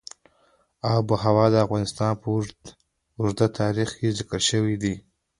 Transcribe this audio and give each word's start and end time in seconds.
آب 0.95 1.05
وهوا 1.11 1.45
د 1.51 1.55
افغانستان 1.65 2.11
په 2.21 2.27
اوږده 3.19 3.47
تاریخ 3.59 3.89
کې 3.97 4.15
ذکر 4.19 4.41
شوی 4.49 4.75
دی. 4.83 4.95